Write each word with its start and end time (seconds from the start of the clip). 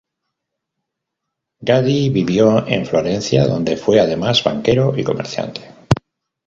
Gaddi 1.59 2.09
vivió 2.09 2.65
en 2.67 2.87
Florencia 2.87 3.45
donde 3.45 3.77
fue 3.77 3.99
además 3.99 4.43
banquero 4.43 4.95
y 4.97 5.03
comerciante. 5.03 5.61